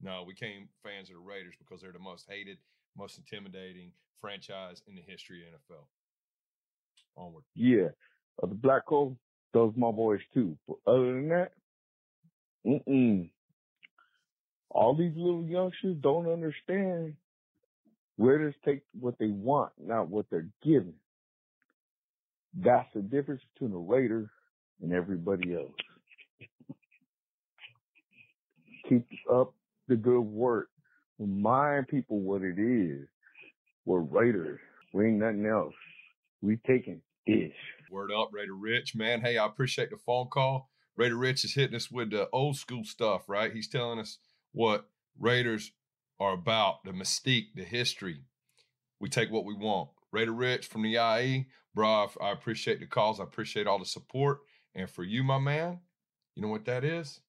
No, 0.00 0.24
we 0.26 0.34
came 0.34 0.68
fans 0.82 1.10
of 1.10 1.16
the 1.16 1.20
Raiders 1.20 1.54
because 1.58 1.80
they're 1.80 1.92
the 1.92 1.98
most 1.98 2.26
hated, 2.28 2.58
most 2.96 3.18
intimidating 3.18 3.92
franchise 4.20 4.82
in 4.86 4.94
the 4.94 5.02
history 5.02 5.42
of 5.42 5.54
NFL. 5.54 5.86
Onward. 7.16 7.44
Yeah. 7.54 7.88
Uh, 8.42 8.46
the 8.46 8.54
Black 8.54 8.86
Hole, 8.86 9.16
those 9.52 9.72
my 9.76 9.90
boys 9.90 10.20
too. 10.34 10.56
But 10.66 10.76
other 10.86 11.12
than 11.12 11.28
that, 11.28 11.52
mm-mm. 12.66 13.30
All 14.70 14.94
these 14.94 15.12
little 15.16 15.44
youngsters 15.44 15.96
don't 16.00 16.30
understand. 16.30 17.14
Raiders 18.18 18.54
take 18.64 18.82
what 18.98 19.18
they 19.18 19.28
want, 19.28 19.72
not 19.78 20.08
what 20.08 20.26
they're 20.30 20.48
given. 20.62 20.94
That's 22.54 22.88
the 22.94 23.00
difference 23.00 23.42
between 23.54 23.72
a 23.72 23.78
Raider 23.78 24.30
and 24.82 24.92
everybody 24.92 25.54
else. 25.54 25.72
Keep 28.88 29.06
up 29.32 29.54
the 29.86 29.96
good 29.96 30.20
work. 30.20 30.68
Remind 31.18 31.88
people 31.88 32.20
what 32.20 32.42
it 32.42 32.58
is. 32.58 33.06
We're 33.84 34.00
Raiders. 34.00 34.60
We 34.92 35.08
ain't 35.08 35.18
nothing 35.18 35.46
else. 35.46 35.74
We 36.42 36.58
taking 36.66 37.00
Ish. 37.28 37.52
Word 37.90 38.10
up, 38.10 38.30
Raider 38.32 38.54
Rich, 38.54 38.94
man. 38.94 39.20
Hey, 39.20 39.36
I 39.36 39.44
appreciate 39.44 39.90
the 39.90 39.98
phone 39.98 40.28
call. 40.28 40.70
Raider 40.96 41.16
Rich 41.16 41.44
is 41.44 41.52
hitting 41.54 41.76
us 41.76 41.90
with 41.90 42.10
the 42.10 42.28
old 42.32 42.56
school 42.56 42.84
stuff, 42.84 43.28
right? 43.28 43.52
He's 43.52 43.68
telling 43.68 43.98
us 43.98 44.18
what 44.52 44.88
Raiders 45.18 45.72
are 46.18 46.32
about, 46.32 46.84
the 46.84 46.92
mystique, 46.92 47.48
the 47.54 47.64
history. 47.64 48.22
We 48.98 49.10
take 49.10 49.30
what 49.30 49.44
we 49.44 49.54
want. 49.54 49.90
Raider 50.10 50.32
Rich 50.32 50.68
from 50.68 50.82
the 50.82 50.96
IE, 50.96 51.48
bro, 51.74 52.08
I 52.20 52.30
appreciate 52.30 52.80
the 52.80 52.86
calls. 52.86 53.20
I 53.20 53.24
appreciate 53.24 53.66
all 53.66 53.78
the 53.78 53.84
support. 53.84 54.38
And 54.74 54.88
for 54.88 55.04
you, 55.04 55.22
my 55.22 55.38
man, 55.38 55.80
you 56.34 56.42
know 56.42 56.48
what 56.48 56.64
that 56.64 56.82
is? 56.82 57.20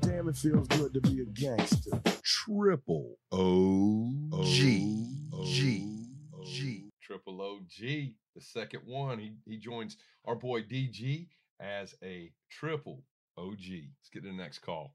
Damn, 0.00 0.28
it 0.28 0.36
feels 0.36 0.66
good 0.68 0.94
to 0.94 1.00
be 1.02 1.20
a 1.20 1.26
gangster. 1.26 2.00
Triple 2.22 3.18
O 3.32 4.12
G 4.44 5.06
G 5.44 6.06
G. 6.46 6.90
Triple 7.02 7.40
OG, 7.40 8.12
the 8.34 8.40
second 8.40 8.82
one. 8.84 9.18
He 9.18 9.32
he 9.46 9.56
joins 9.56 9.96
our 10.24 10.34
boy 10.34 10.62
DG 10.62 11.28
as 11.60 11.94
a 12.02 12.32
triple 12.50 13.02
OG. 13.36 13.58
Let's 13.58 14.10
get 14.12 14.22
to 14.22 14.28
the 14.28 14.34
next 14.34 14.60
call. 14.60 14.94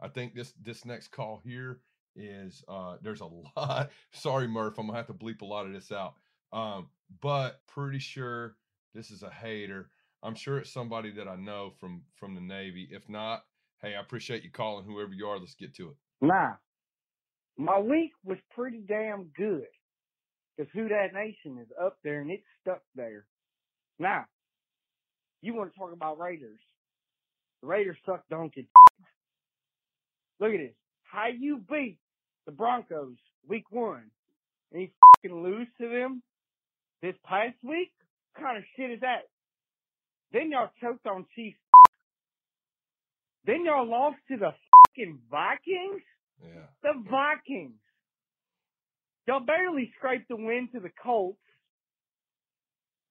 I 0.00 0.08
think 0.08 0.34
this 0.34 0.52
this 0.62 0.84
next 0.84 1.08
call 1.08 1.40
here 1.44 1.80
is 2.16 2.64
uh 2.68 2.96
there's 3.02 3.20
a 3.20 3.26
lot. 3.56 3.90
Sorry, 4.12 4.48
Murph, 4.48 4.78
I'm 4.78 4.86
gonna 4.86 4.98
have 4.98 5.06
to 5.08 5.14
bleep 5.14 5.42
a 5.42 5.46
lot 5.46 5.66
of 5.66 5.72
this 5.72 5.92
out. 5.92 6.14
Um, 6.52 6.88
but 7.20 7.60
pretty 7.66 7.98
sure 7.98 8.56
this 8.94 9.10
is 9.10 9.22
a 9.22 9.30
hater. 9.30 9.90
I'm 10.22 10.34
sure 10.34 10.58
it's 10.58 10.72
somebody 10.72 11.10
that 11.12 11.28
I 11.28 11.36
know 11.36 11.72
from 11.78 12.02
from 12.16 12.34
the 12.34 12.40
Navy. 12.40 12.88
If 12.90 13.08
not, 13.08 13.44
hey, 13.82 13.94
I 13.94 14.00
appreciate 14.00 14.42
you 14.42 14.50
calling 14.50 14.84
whoever 14.84 15.12
you 15.12 15.26
are. 15.26 15.38
Let's 15.38 15.54
get 15.54 15.74
to 15.76 15.90
it. 15.90 15.96
Nah, 16.20 16.54
my 17.56 17.78
week 17.78 18.12
was 18.24 18.38
pretty 18.50 18.82
damn 18.86 19.24
good. 19.36 19.66
Cause 20.56 20.66
Who 20.74 20.88
That 20.88 21.14
Nation 21.14 21.58
is 21.60 21.68
up 21.80 21.98
there 22.04 22.20
and 22.20 22.30
it's 22.30 22.44
stuck 22.60 22.82
there. 22.94 23.24
Now, 23.98 24.26
you 25.42 25.54
want 25.54 25.72
to 25.72 25.78
talk 25.78 25.92
about 25.92 26.18
Raiders. 26.18 26.60
The 27.62 27.68
Raiders 27.68 27.96
suck 28.04 28.28
donkey. 28.28 28.68
Look 30.40 30.52
at 30.52 30.58
this. 30.58 30.74
How 31.04 31.26
you 31.28 31.60
beat 31.68 31.98
the 32.46 32.52
Broncos 32.52 33.16
week 33.46 33.70
one 33.70 34.10
and 34.72 34.82
you 34.82 34.88
fucking 35.22 35.42
lose 35.42 35.68
to 35.80 35.88
them 35.88 36.22
this 37.02 37.14
past 37.24 37.56
week? 37.62 37.92
What 38.34 38.44
kind 38.44 38.58
of 38.58 38.64
shit 38.76 38.90
is 38.90 39.00
that? 39.00 39.28
Then 40.32 40.50
y'all 40.50 40.70
choked 40.80 41.06
on 41.06 41.26
Chiefs. 41.34 41.58
Then 43.44 43.64
y'all 43.64 43.88
lost 43.88 44.16
to 44.28 44.36
the 44.36 44.52
fucking 44.52 45.18
Vikings? 45.30 46.02
Yeah. 46.42 46.66
The 46.82 46.92
Vikings. 47.10 47.80
Y'all 49.30 49.38
barely 49.38 49.92
scraped 49.96 50.26
the 50.28 50.34
win 50.34 50.68
to 50.74 50.80
the 50.80 50.90
Colts. 51.00 51.38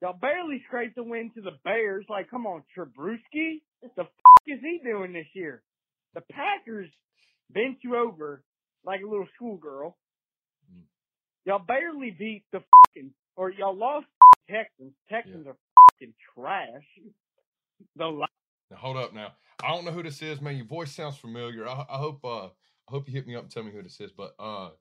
Y'all 0.01 0.17
barely 0.19 0.61
scraped 0.67 0.97
the 0.97 1.03
win 1.03 1.31
to 1.33 1.39
the 1.39 1.57
Bears. 1.63 2.05
Like, 2.09 2.29
come 2.29 2.45
on, 2.45 2.61
Trubisky. 2.77 3.61
What 3.79 3.95
the 3.95 4.03
fuck 4.03 4.43
is 4.45 4.59
he 4.61 4.81
doing 4.83 5.13
this 5.13 5.27
year? 5.33 5.63
The 6.15 6.21
Packers 6.29 6.89
bent 7.53 7.77
you 7.85 7.95
over 7.95 8.43
like 8.83 8.99
a 8.99 9.07
little 9.07 9.29
schoolgirl. 9.37 9.97
Mm. 10.69 10.81
Y'all 11.45 11.63
barely 11.65 12.11
beat 12.11 12.43
the 12.51 12.59
fucking, 12.59 13.11
or 13.37 13.51
y'all 13.51 13.77
lost 13.77 14.07
Texans. 14.51 14.91
Texans 15.09 15.47
are 15.47 15.55
fucking 15.93 16.13
trash. 16.35 16.83
The 17.95 18.07
li- 18.07 18.25
Now 18.71 18.75
hold 18.75 18.97
up 18.97 19.13
now. 19.13 19.31
I 19.63 19.69
don't 19.69 19.85
know 19.85 19.91
who 19.91 20.03
this 20.03 20.21
is, 20.21 20.41
man. 20.41 20.57
Your 20.57 20.65
voice 20.65 20.91
sounds 20.91 21.15
familiar. 21.15 21.65
I, 21.65 21.85
I 21.89 21.97
hope 21.97 22.25
uh 22.25 22.47
I 22.47 22.89
hope 22.89 23.07
you 23.07 23.13
hit 23.13 23.25
me 23.25 23.37
up 23.37 23.43
and 23.43 23.51
tell 23.51 23.63
me 23.63 23.71
who 23.71 23.81
this 23.81 24.01
is. 24.01 24.11
But 24.11 24.35
uh 24.37 24.71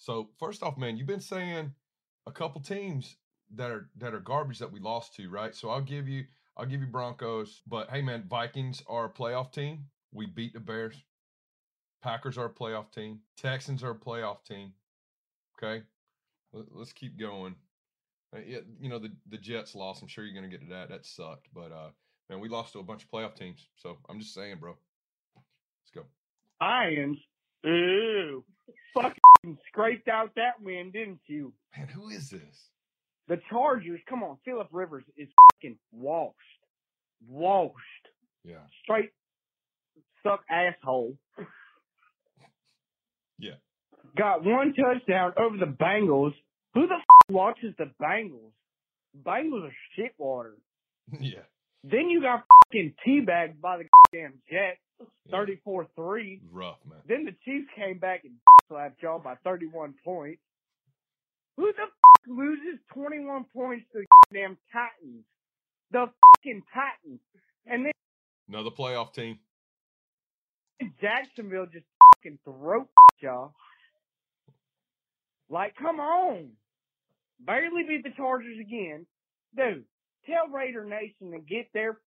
so 0.00 0.30
first 0.38 0.62
off, 0.62 0.78
man, 0.78 0.96
you've 0.96 1.06
been 1.06 1.20
saying 1.20 1.74
a 2.26 2.32
couple 2.32 2.62
teams 2.62 3.16
that 3.54 3.70
are 3.70 3.90
that 3.98 4.14
are 4.14 4.20
garbage 4.20 4.58
that 4.58 4.72
we 4.72 4.80
lost 4.80 5.14
to, 5.16 5.28
right? 5.28 5.54
So 5.54 5.68
I'll 5.68 5.82
give 5.82 6.08
you 6.08 6.24
I'll 6.56 6.64
give 6.64 6.80
you 6.80 6.86
Broncos, 6.86 7.60
but 7.66 7.90
hey 7.90 8.00
man, 8.00 8.24
Vikings 8.28 8.82
are 8.88 9.04
a 9.04 9.10
playoff 9.10 9.52
team. 9.52 9.84
We 10.10 10.24
beat 10.24 10.54
the 10.54 10.60
Bears. 10.60 10.96
Packers 12.02 12.38
are 12.38 12.46
a 12.46 12.50
playoff 12.52 12.90
team. 12.90 13.20
Texans 13.36 13.84
are 13.84 13.90
a 13.90 13.94
playoff 13.94 14.42
team. 14.42 14.72
Okay. 15.62 15.84
Let- 16.54 16.74
Let's 16.74 16.94
keep 16.94 17.18
going. 17.18 17.54
Uh, 18.34 18.40
yeah, 18.46 18.60
you 18.80 18.88
know 18.88 18.98
the 18.98 19.12
the 19.28 19.36
Jets 19.36 19.74
lost. 19.74 20.00
I'm 20.00 20.08
sure 20.08 20.24
you're 20.24 20.34
gonna 20.34 20.48
get 20.48 20.62
to 20.62 20.70
that. 20.70 20.88
That 20.88 21.04
sucked, 21.04 21.48
but 21.52 21.72
uh, 21.72 21.90
man, 22.30 22.40
we 22.40 22.48
lost 22.48 22.72
to 22.72 22.78
a 22.78 22.82
bunch 22.84 23.02
of 23.04 23.10
playoff 23.10 23.34
teams. 23.34 23.68
So 23.76 23.98
I'm 24.08 24.18
just 24.18 24.32
saying, 24.32 24.56
bro. 24.60 24.78
Let's 25.36 25.90
go. 25.94 26.06
Lions. 26.60 27.18
Ooh. 27.66 28.44
Fucking 28.94 29.58
scraped 29.68 30.08
out 30.08 30.32
that 30.36 30.60
win, 30.60 30.90
didn't 30.90 31.20
you? 31.26 31.52
Man, 31.76 31.88
who 31.88 32.08
is 32.08 32.30
this? 32.30 32.68
The 33.28 33.40
Chargers, 33.48 34.00
come 34.08 34.22
on, 34.22 34.38
Philip 34.44 34.68
Rivers 34.72 35.04
is 35.16 35.28
fucking 35.52 35.78
washed. 35.92 36.36
Washed. 37.28 37.74
Yeah, 38.44 38.56
Straight 38.82 39.10
suck 40.22 40.42
asshole. 40.50 41.16
yeah. 43.38 43.52
Got 44.16 44.44
one 44.44 44.74
touchdown 44.74 45.32
over 45.36 45.56
the 45.56 45.66
Bengals. 45.66 46.32
Who 46.74 46.86
the 46.86 46.94
f- 46.94 47.30
watches 47.30 47.74
the 47.78 47.90
Bengals? 48.02 48.52
Bengals 49.24 49.68
are 49.68 49.74
shit 49.96 50.12
water. 50.18 50.56
yeah. 51.20 51.40
Then 51.84 52.08
you 52.10 52.20
got 52.20 52.44
fucking 52.64 52.94
teabagged 53.06 53.60
by 53.60 53.78
the 53.78 53.84
damn 54.12 54.34
Jets, 54.50 54.80
Yeah. 55.26 55.36
34-3. 55.66 56.40
Rough, 56.50 56.76
man. 56.88 56.98
Then 57.08 57.24
the 57.24 57.34
Chiefs 57.44 57.68
came 57.76 57.98
back 57.98 58.24
and 58.24 58.34
slapped 58.68 59.02
y'all 59.02 59.18
by 59.18 59.34
31 59.44 59.94
points. 60.04 60.40
Who 61.56 61.72
the 61.72 61.82
f- 61.82 61.88
loses 62.26 62.78
21 62.94 63.44
points 63.52 63.84
to 63.92 64.00
the 64.00 64.06
damn 64.38 64.56
Titans? 64.72 65.24
The 65.90 66.06
fucking 66.36 66.62
Titans. 66.72 67.20
And 67.66 67.86
then 67.86 67.92
Another 68.48 68.70
playoff 68.70 69.12
team. 69.14 69.38
Jacksonville 71.00 71.66
just 71.66 71.84
fucking 72.16 72.38
throat 72.44 72.88
y'all. 73.20 73.54
Like, 75.48 75.74
come 75.76 76.00
on. 76.00 76.50
Barely 77.40 77.82
beat 77.88 78.04
the 78.04 78.10
Chargers 78.16 78.58
again. 78.60 79.06
Dude, 79.56 79.84
tell 80.26 80.48
Raider 80.52 80.84
Nation 80.84 81.32
to 81.32 81.38
get 81.40 81.66
their 81.74 81.98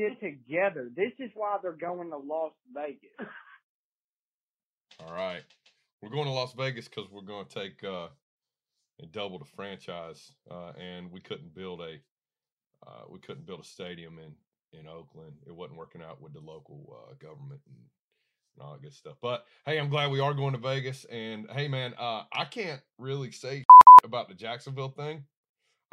shit 0.00 0.20
together. 0.20 0.90
This 0.94 1.12
is 1.18 1.30
why 1.34 1.58
they're 1.62 1.72
going 1.72 2.10
to 2.10 2.16
Las 2.16 2.52
Vegas. 2.74 3.28
All 5.00 5.14
right. 5.14 5.42
We're 6.02 6.10
going 6.10 6.26
to 6.26 6.32
Las 6.32 6.54
Vegas 6.54 6.88
because 6.88 7.10
we're 7.10 7.22
going 7.22 7.46
to 7.46 7.54
take 7.54 7.84
uh, 7.84 8.08
and 9.00 9.12
double 9.12 9.38
the 9.38 9.44
franchise, 9.44 10.32
uh, 10.50 10.72
and 10.78 11.10
we 11.10 11.20
couldn't 11.20 11.54
build 11.54 11.80
a 11.80 11.96
uh, 12.86 13.02
we 13.10 13.18
couldn't 13.18 13.46
build 13.46 13.60
a 13.60 13.64
stadium 13.64 14.18
in 14.18 14.32
in 14.78 14.86
Oakland. 14.86 15.34
It 15.46 15.54
wasn't 15.54 15.78
working 15.78 16.02
out 16.02 16.20
with 16.20 16.32
the 16.32 16.40
local 16.40 16.96
uh, 16.96 17.14
government 17.14 17.60
and, 17.66 17.76
and 18.56 18.62
all 18.62 18.72
that 18.72 18.82
good 18.82 18.94
stuff. 18.94 19.16
But 19.20 19.44
hey, 19.66 19.78
I'm 19.78 19.90
glad 19.90 20.10
we 20.10 20.20
are 20.20 20.32
going 20.32 20.52
to 20.52 20.58
Vegas. 20.58 21.04
And 21.06 21.46
hey, 21.50 21.68
man, 21.68 21.94
uh, 21.98 22.22
I 22.32 22.44
can't 22.46 22.80
really 22.98 23.30
say 23.32 23.64
about 24.04 24.28
the 24.28 24.34
Jacksonville 24.34 24.94
thing. 24.96 25.24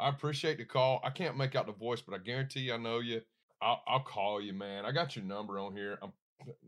I 0.00 0.08
appreciate 0.08 0.58
the 0.58 0.64
call. 0.64 1.00
I 1.04 1.10
can't 1.10 1.36
make 1.36 1.56
out 1.56 1.66
the 1.66 1.72
voice, 1.72 2.00
but 2.00 2.14
I 2.14 2.18
guarantee 2.18 2.60
you 2.60 2.74
I 2.74 2.78
know 2.78 3.00
you. 3.00 3.20
I'll, 3.60 3.82
I'll 3.86 4.00
call 4.00 4.40
you, 4.40 4.52
man. 4.52 4.84
I 4.84 4.92
got 4.92 5.16
your 5.16 5.24
number 5.24 5.58
on 5.58 5.74
here. 5.74 5.98
I'm 6.02 6.12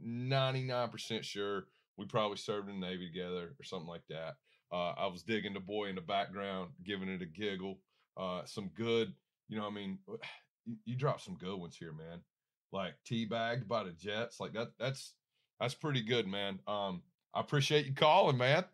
99% 0.05 1.23
sure 1.23 1.67
we 1.97 2.07
probably 2.07 2.37
served 2.37 2.69
in 2.69 2.81
the 2.81 2.87
Navy 2.87 3.07
together 3.09 3.55
or 3.59 3.65
something 3.65 3.89
like 3.89 4.07
that. 4.09 4.37
Uh, 4.73 4.93
I 4.97 5.07
was 5.07 5.23
digging 5.23 5.55
the 5.55 5.61
boy 5.61 5.87
in 5.87 5.95
the 5.95 6.01
background, 6.01 6.71
giving 6.85 7.09
it 7.09 7.23
a 7.23 7.27
giggle. 7.27 7.79
Uh, 8.17 8.43
some 8.45 8.71
good, 8.75 9.13
you 9.49 9.59
know, 9.59 9.67
I 9.67 9.71
mean, 9.71 9.99
you, 10.65 10.77
you 10.85 10.97
dropped 10.97 11.23
some 11.23 11.37
good 11.37 11.57
ones 11.57 11.77
here, 11.77 11.93
man. 11.93 12.21
Like 12.73 12.95
teabagged 13.09 13.67
by 13.67 13.85
the 13.85 13.91
Jets, 13.91 14.39
like 14.39 14.53
that. 14.53 14.73
That's 14.79 15.15
that's 15.61 15.75
pretty 15.75 16.03
good, 16.03 16.27
man. 16.27 16.61
Um, 16.67 17.03
I 17.35 17.41
appreciate 17.41 17.87
you 17.87 17.93
calling, 17.95 18.39
man. 18.39 18.65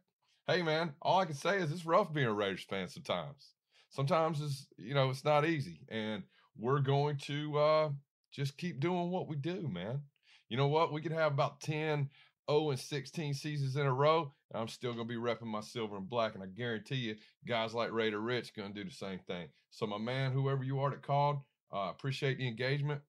Hey, 0.47 0.63
man. 0.63 0.93
All 1.03 1.19
I 1.19 1.25
can 1.25 1.35
say 1.35 1.59
is 1.59 1.73
it's 1.73 1.87
rough 1.87 2.13
being 2.13 2.27
a 2.27 2.33
Raiders 2.33 2.63
fan 2.63 2.89
sometimes. 2.89 3.55
Sometimes 3.89 4.41
it's 4.43 4.67
you 4.77 4.95
know 4.95 5.09
it's 5.09 5.25
not 5.25 5.47
easy, 5.47 5.81
and 5.89 6.23
we're 6.59 6.81
going 6.81 7.17
to 7.19 7.59
uh, 7.59 7.89
just 8.37 8.59
keep 8.59 8.81
doing 8.81 9.11
what 9.11 9.29
we 9.29 9.37
do, 9.37 9.67
man. 9.73 10.03
You 10.51 10.59
know 10.59 10.69
what? 10.69 10.93
We 10.93 11.01
could 11.01 11.13
have 11.13 11.33
about 11.33 11.61
10, 11.63 12.11
0 12.51 12.71
and 12.71 12.79
16 12.79 13.33
seasons 13.35 13.77
in 13.77 13.87
a 13.87 13.93
row, 13.93 14.31
I'm 14.55 14.69
still 14.69 14.93
going 14.93 15.09
to 15.09 15.13
be 15.13 15.19
repping 15.19 15.47
my 15.47 15.63
silver 15.63 15.97
and 15.97 16.09
black. 16.09 16.35
And 16.35 16.43
I 16.43 16.47
guarantee 16.47 16.97
you, 16.97 17.17
guys 17.49 17.73
like 17.73 17.91
Raider 17.93 18.21
Rich 18.21 18.55
going 18.55 18.73
to 18.73 18.85
do 18.85 18.89
the 18.89 18.95
same 18.95 19.21
thing. 19.27 19.49
So, 19.71 19.87
my 19.87 19.99
man, 19.99 20.33
whoever 20.33 20.63
you 20.63 20.79
are 20.81 20.91
that 20.91 21.03
called, 21.03 21.39
uh, 21.75 21.91
appreciate 21.91 22.37
the 22.39 22.47
engagement. 22.47 23.01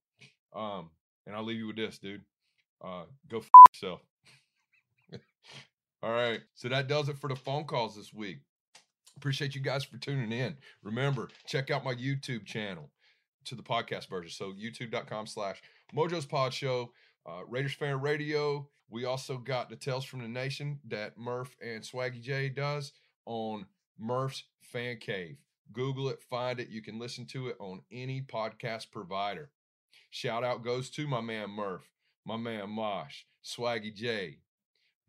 Um, 0.56 0.90
and 1.28 1.36
I'll 1.36 1.44
leave 1.44 1.58
you 1.58 1.68
with 1.68 1.76
this, 1.76 2.00
dude. 2.00 2.24
Uh, 2.84 3.04
go 3.28 3.40
f- 3.40 3.50
yourself. 3.74 4.02
All 6.04 6.12
right. 6.12 6.40
So 6.56 6.70
that 6.70 6.88
does 6.88 7.10
it 7.10 7.18
for 7.18 7.28
the 7.28 7.36
phone 7.36 7.66
calls 7.66 7.98
this 7.98 8.14
week. 8.14 8.40
Appreciate 9.18 9.56
you 9.56 9.62
guys 9.62 9.84
for 9.84 9.98
tuning 9.98 10.32
in. 10.32 10.56
Remember, 10.84 11.28
check 11.48 11.70
out 11.70 11.84
my 11.84 11.94
YouTube 11.94 12.46
channel 12.46 12.92
to 13.48 13.56
the 13.56 13.64
podcast 13.64 14.08
version. 14.10 14.32
So 14.32 14.54
youtube.com 14.54 15.28
slash 15.28 15.62
Mojo's 15.96 16.26
Pod 16.26 16.54
Show, 16.54 16.92
uh, 17.26 17.46
Raiders 17.48 17.74
Fan 17.74 18.02
Radio. 18.02 18.68
We 18.90 19.06
also 19.06 19.38
got 19.38 19.70
the 19.70 19.76
Tales 19.76 20.06
from 20.06 20.22
the 20.22 20.28
Nation 20.28 20.80
that 20.88 21.18
Murph 21.18 21.56
and 21.62 21.84
Swaggy 21.84 22.22
J 22.22 22.50
does 22.50 22.94
on 23.26 23.66
Murph's 24.00 24.44
Fan 24.62 24.98
Cave. 24.98 25.38
Google 25.74 26.10
it, 26.10 26.22
find 26.30 26.60
it. 26.60 26.70
You 26.70 26.82
can 26.82 26.98
listen 26.98 27.26
to 27.28 27.48
it 27.48 27.58
on 27.60 27.82
any 27.92 28.22
podcast 28.22 28.92
provider. 28.92 29.50
Shout 30.10 30.44
out 30.44 30.64
goes 30.64 30.90
to 30.92 31.08
my 31.08 31.20
man 31.20 31.50
Murph, 31.50 31.90
my 32.26 32.38
man 32.38 32.70
Mosh, 32.70 33.24
Swaggy 33.44 33.94
J, 33.94 34.38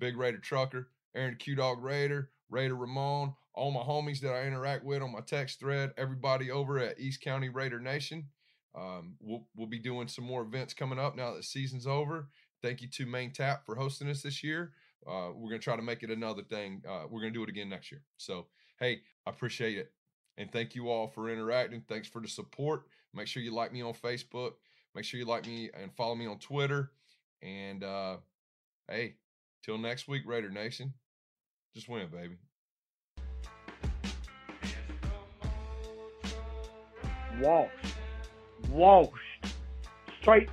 Big 0.00 0.16
Raider 0.16 0.38
Trucker, 0.38 0.88
Aaron 1.14 1.36
Q 1.36 1.56
Dog 1.56 1.82
Raider, 1.82 2.30
Raider 2.50 2.76
Ramon, 2.76 3.34
all 3.54 3.70
my 3.70 3.80
homies 3.80 4.20
that 4.20 4.32
I 4.32 4.46
interact 4.46 4.84
with 4.84 5.02
on 5.02 5.12
my 5.12 5.20
text 5.20 5.60
thread, 5.60 5.92
everybody 5.96 6.50
over 6.50 6.78
at 6.78 7.00
East 7.00 7.20
County 7.20 7.48
Raider 7.48 7.80
Nation. 7.80 8.26
Um, 8.74 9.14
we'll 9.20 9.46
we'll 9.56 9.66
be 9.66 9.78
doing 9.78 10.08
some 10.08 10.24
more 10.24 10.42
events 10.42 10.74
coming 10.74 10.98
up 10.98 11.16
now 11.16 11.30
that 11.30 11.38
the 11.38 11.42
season's 11.42 11.86
over. 11.86 12.28
Thank 12.62 12.82
you 12.82 12.88
to 12.88 13.06
Main 13.06 13.32
Tap 13.32 13.64
for 13.64 13.74
hosting 13.74 14.08
us 14.08 14.22
this 14.22 14.42
year. 14.44 14.72
Uh, 15.06 15.30
we're 15.34 15.50
gonna 15.50 15.58
try 15.58 15.76
to 15.76 15.82
make 15.82 16.02
it 16.02 16.10
another 16.10 16.42
thing. 16.42 16.82
Uh, 16.88 17.04
we're 17.08 17.20
gonna 17.20 17.32
do 17.32 17.42
it 17.42 17.48
again 17.48 17.68
next 17.68 17.90
year. 17.90 18.02
So 18.16 18.46
hey, 18.78 19.00
I 19.26 19.30
appreciate 19.30 19.78
it, 19.78 19.92
and 20.36 20.52
thank 20.52 20.74
you 20.74 20.88
all 20.88 21.08
for 21.08 21.30
interacting. 21.30 21.82
Thanks 21.88 22.08
for 22.08 22.20
the 22.20 22.28
support. 22.28 22.82
Make 23.14 23.26
sure 23.26 23.42
you 23.42 23.54
like 23.54 23.72
me 23.72 23.82
on 23.82 23.94
Facebook. 23.94 24.52
Make 24.94 25.04
sure 25.04 25.18
you 25.18 25.26
like 25.26 25.46
me 25.46 25.70
and 25.74 25.94
follow 25.96 26.14
me 26.14 26.26
on 26.26 26.38
Twitter. 26.38 26.90
And 27.42 27.84
uh, 27.84 28.16
hey, 28.88 29.14
till 29.64 29.78
next 29.78 30.08
week, 30.08 30.22
Raider 30.26 30.50
Nation, 30.50 30.94
just 31.74 31.88
win, 31.88 32.08
baby. 32.10 32.36
Washed. 37.40 37.94
Washed. 38.70 39.12
Straight 40.20 40.48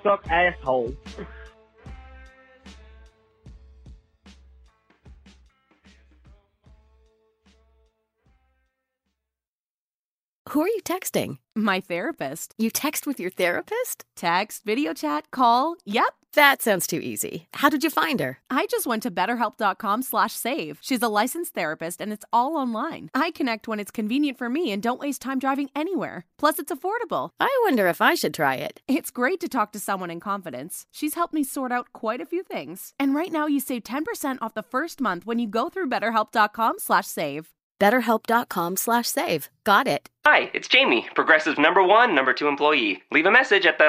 stuck 0.00 0.26
asshole. 0.28 0.94
Who 10.48 10.62
are 10.62 10.68
you 10.68 10.80
texting? 10.82 11.38
My 11.54 11.80
therapist. 11.80 12.54
You 12.58 12.70
text 12.70 13.06
with 13.06 13.20
your 13.20 13.30
therapist? 13.30 14.04
Text, 14.16 14.64
video 14.64 14.92
chat, 14.92 15.30
call. 15.30 15.76
Yep. 15.84 16.19
That 16.34 16.62
sounds 16.62 16.86
too 16.86 17.00
easy. 17.02 17.46
How 17.54 17.68
did 17.68 17.82
you 17.82 17.90
find 17.90 18.20
her? 18.20 18.38
I 18.50 18.66
just 18.66 18.86
went 18.86 19.02
to 19.02 19.10
betterhelp.com 19.10 20.02
slash 20.02 20.32
save. 20.32 20.78
She's 20.80 21.02
a 21.02 21.08
licensed 21.08 21.54
therapist 21.54 22.00
and 22.00 22.12
it's 22.12 22.24
all 22.32 22.56
online. 22.56 23.10
I 23.14 23.32
connect 23.32 23.66
when 23.66 23.80
it's 23.80 23.90
convenient 23.90 24.38
for 24.38 24.48
me 24.48 24.70
and 24.70 24.80
don't 24.82 25.00
waste 25.00 25.22
time 25.22 25.40
driving 25.40 25.70
anywhere. 25.74 26.26
Plus, 26.38 26.58
it's 26.60 26.72
affordable. 26.72 27.30
I 27.40 27.50
wonder 27.64 27.88
if 27.88 28.00
I 28.00 28.14
should 28.14 28.34
try 28.34 28.54
it. 28.56 28.80
It's 28.86 29.10
great 29.10 29.40
to 29.40 29.48
talk 29.48 29.72
to 29.72 29.80
someone 29.80 30.10
in 30.10 30.20
confidence. 30.20 30.86
She's 30.92 31.14
helped 31.14 31.34
me 31.34 31.42
sort 31.42 31.72
out 31.72 31.92
quite 31.92 32.20
a 32.20 32.26
few 32.26 32.42
things. 32.44 32.92
And 32.98 33.14
right 33.14 33.32
now 33.32 33.46
you 33.46 33.58
save 33.58 33.82
10% 33.82 34.38
off 34.40 34.54
the 34.54 34.62
first 34.62 35.00
month 35.00 35.26
when 35.26 35.38
you 35.40 35.48
go 35.48 35.68
through 35.68 35.88
betterhelp.com 35.88 36.74
slash 36.78 37.06
save. 37.06 37.48
BetterHelp.com 37.80 38.76
slash 38.76 39.08
save. 39.08 39.48
Got 39.64 39.88
it. 39.88 40.10
Hi, 40.26 40.50
it's 40.52 40.68
Jamie, 40.68 41.08
Progressive 41.14 41.58
number 41.58 41.82
one, 41.82 42.14
number 42.14 42.34
two 42.34 42.46
employee. 42.46 43.02
Leave 43.10 43.26
a 43.26 43.30
message 43.30 43.64
at 43.66 43.78
the. 43.78 43.88